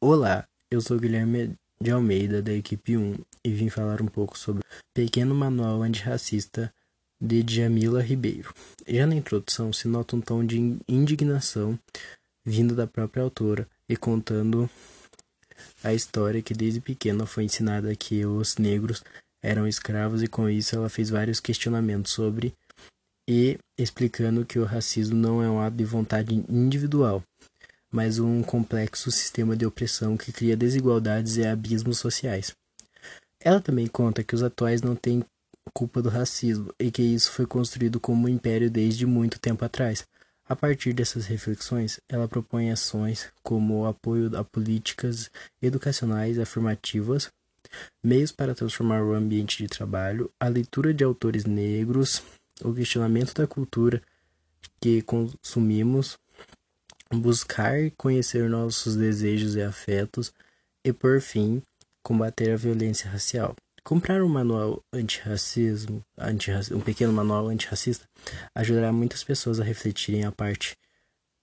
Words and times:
Olá, 0.00 0.46
eu 0.70 0.80
sou 0.80 0.96
Guilherme 0.96 1.56
de 1.80 1.90
Almeida, 1.90 2.40
da 2.40 2.52
equipe 2.52 2.96
1, 2.96 3.16
e 3.44 3.52
vim 3.52 3.68
falar 3.68 4.00
um 4.00 4.06
pouco 4.06 4.38
sobre 4.38 4.62
o 4.62 4.66
Pequeno 4.94 5.34
Manual 5.34 5.82
Antirracista 5.82 6.72
de 7.20 7.42
Djamila 7.42 8.00
Ribeiro. 8.00 8.54
Já 8.86 9.08
na 9.08 9.16
introdução 9.16 9.72
se 9.72 9.88
nota 9.88 10.14
um 10.14 10.20
tom 10.20 10.44
de 10.44 10.78
indignação 10.86 11.76
vindo 12.44 12.76
da 12.76 12.86
própria 12.86 13.24
autora 13.24 13.68
e 13.88 13.96
contando 13.96 14.70
a 15.82 15.92
história 15.92 16.42
que 16.42 16.54
desde 16.54 16.80
pequena 16.80 17.26
foi 17.26 17.42
ensinada 17.42 17.96
que 17.96 18.24
os 18.24 18.56
negros 18.56 19.02
eram 19.42 19.66
escravos 19.66 20.22
e 20.22 20.28
com 20.28 20.48
isso 20.48 20.76
ela 20.76 20.88
fez 20.88 21.10
vários 21.10 21.40
questionamentos 21.40 22.12
sobre 22.12 22.54
e 23.28 23.58
explicando 23.76 24.46
que 24.46 24.60
o 24.60 24.64
racismo 24.64 25.16
não 25.16 25.42
é 25.42 25.50
um 25.50 25.60
ato 25.60 25.76
de 25.76 25.84
vontade 25.84 26.32
individual, 26.48 27.20
mas 27.90 28.18
um 28.18 28.42
complexo 28.42 29.10
sistema 29.10 29.56
de 29.56 29.66
opressão 29.66 30.16
que 30.16 30.32
cria 30.32 30.56
desigualdades 30.56 31.36
e 31.36 31.46
abismos 31.46 31.98
sociais. 31.98 32.54
Ela 33.40 33.60
também 33.60 33.86
conta 33.86 34.22
que 34.22 34.34
os 34.34 34.42
atuais 34.42 34.82
não 34.82 34.96
têm 34.96 35.24
culpa 35.72 36.02
do 36.02 36.08
racismo 36.08 36.72
e 36.78 36.90
que 36.90 37.02
isso 37.02 37.30
foi 37.30 37.46
construído 37.46 38.00
como 38.00 38.26
um 38.26 38.28
império 38.28 38.70
desde 38.70 39.06
muito 39.06 39.38
tempo 39.38 39.64
atrás. 39.64 40.06
A 40.48 40.56
partir 40.56 40.92
dessas 40.94 41.26
reflexões, 41.26 42.00
ela 42.08 42.26
propõe 42.26 42.70
ações 42.70 43.28
como 43.42 43.82
o 43.82 43.86
apoio 43.86 44.34
a 44.36 44.42
políticas 44.42 45.30
educacionais 45.60 46.38
afirmativas, 46.38 47.30
meios 48.02 48.32
para 48.32 48.54
transformar 48.54 49.02
o 49.02 49.12
ambiente 49.12 49.58
de 49.58 49.68
trabalho, 49.68 50.30
a 50.40 50.48
leitura 50.48 50.94
de 50.94 51.04
autores 51.04 51.44
negros, 51.44 52.22
o 52.62 52.72
questionamento 52.72 53.34
da 53.34 53.46
cultura 53.46 54.02
que 54.80 55.02
consumimos, 55.02 56.18
buscar 57.12 57.90
conhecer 57.96 58.48
nossos 58.48 58.96
desejos 58.96 59.56
e 59.56 59.62
afetos 59.62 60.32
e, 60.84 60.92
por 60.92 61.20
fim, 61.20 61.62
combater 62.02 62.52
a 62.52 62.56
violência 62.56 63.10
racial. 63.10 63.54
Comprar 63.82 64.22
um 64.22 64.28
manual 64.28 64.82
antirracismo, 64.92 66.02
antirracismo, 66.18 66.78
um 66.78 66.82
pequeno 66.82 67.12
manual 67.12 67.48
antirracista, 67.48 68.06
ajudará 68.54 68.92
muitas 68.92 69.24
pessoas 69.24 69.60
a 69.60 69.64
refletirem 69.64 70.24
a 70.24 70.32
parte 70.32 70.76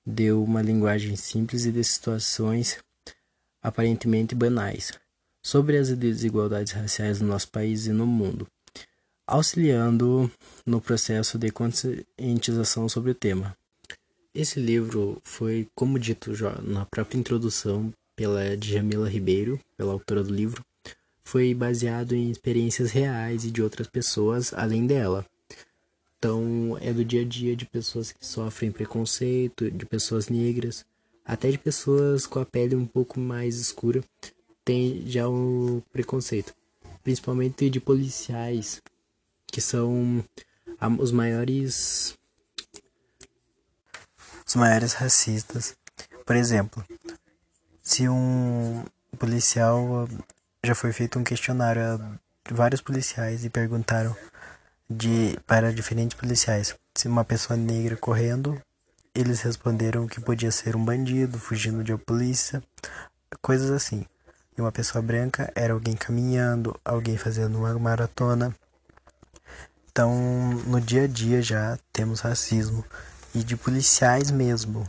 de 0.05 0.31
uma 0.31 0.61
linguagem 0.61 1.15
simples 1.15 1.65
e 1.65 1.71
de 1.71 1.83
situações 1.83 2.77
aparentemente 3.63 4.35
banais 4.35 4.91
sobre 5.43 5.77
as 5.77 5.89
desigualdades 5.89 6.73
raciais 6.73 7.19
no 7.19 7.27
nosso 7.27 7.49
país 7.49 7.87
e 7.87 7.91
no 7.91 8.05
mundo, 8.05 8.47
auxiliando 9.27 10.31
no 10.65 10.79
processo 10.79 11.39
de 11.39 11.49
conscientização 11.51 12.87
sobre 12.87 13.11
o 13.11 13.15
tema. 13.15 13.57
Esse 14.35 14.59
livro 14.59 15.21
foi, 15.23 15.65
como 15.73 15.97
dito 15.97 16.35
já 16.35 16.61
na 16.61 16.85
própria 16.85 17.17
introdução 17.17 17.93
pela 18.17 18.57
Djamila 18.57 19.07
Ribeiro, 19.07 19.57
pela 19.77 19.93
autora 19.93 20.21
do 20.21 20.33
livro, 20.33 20.61
foi 21.23 21.53
baseado 21.53 22.13
em 22.13 22.29
experiências 22.29 22.91
reais 22.91 23.45
e 23.45 23.51
de 23.51 23.63
outras 23.63 23.87
pessoas 23.87 24.53
além 24.53 24.85
dela. 24.85 25.25
Então, 26.17 26.77
é 26.81 26.91
do 26.91 27.05
dia 27.05 27.21
a 27.21 27.23
dia 27.23 27.55
de 27.55 27.65
pessoas 27.65 28.11
que 28.11 28.25
sofrem 28.25 28.73
preconceito, 28.73 29.71
de 29.71 29.85
pessoas 29.85 30.27
negras, 30.27 30.85
até 31.23 31.49
de 31.49 31.57
pessoas 31.57 32.27
com 32.27 32.39
a 32.39 32.45
pele 32.45 32.75
um 32.75 32.85
pouco 32.85 33.17
mais 33.17 33.55
escura, 33.55 34.03
tem 34.65 35.01
já 35.07 35.29
o 35.29 35.81
preconceito, 35.93 36.53
principalmente 37.01 37.69
de 37.69 37.79
policiais, 37.79 38.81
que 39.47 39.61
são 39.61 40.21
os 40.99 41.13
maiores 41.13 42.17
maiores 44.55 44.93
racistas. 44.93 45.75
Por 46.25 46.35
exemplo, 46.35 46.83
se 47.81 48.09
um 48.09 48.83
policial 49.17 50.07
já 50.63 50.73
foi 50.73 50.91
feito 50.91 51.19
um 51.19 51.23
questionário 51.23 51.81
a 51.81 52.19
vários 52.51 52.81
policiais 52.81 53.45
e 53.45 53.49
perguntaram 53.49 54.15
de 54.89 55.37
para 55.45 55.73
diferentes 55.73 56.17
policiais 56.17 56.75
se 56.95 57.07
uma 57.07 57.25
pessoa 57.25 57.57
negra 57.57 57.97
correndo, 57.97 58.59
eles 59.13 59.41
responderam 59.41 60.07
que 60.07 60.21
podia 60.21 60.51
ser 60.51 60.75
um 60.75 60.83
bandido 60.83 61.37
fugindo 61.37 61.83
de 61.83 61.91
uma 61.91 61.99
polícia, 61.99 62.63
coisas 63.41 63.69
assim. 63.69 64.05
E 64.57 64.61
uma 64.61 64.71
pessoa 64.71 65.01
branca 65.01 65.51
era 65.53 65.73
alguém 65.73 65.95
caminhando, 65.95 66.79
alguém 66.83 67.17
fazendo 67.17 67.57
uma 67.57 67.77
maratona. 67.77 68.55
Então, 69.91 70.13
no 70.65 70.79
dia 70.79 71.03
a 71.03 71.07
dia 71.07 71.41
já 71.41 71.77
temos 71.91 72.21
racismo 72.21 72.83
e 73.35 73.43
de 73.43 73.57
policiais 73.57 74.31
mesmo. 74.31 74.83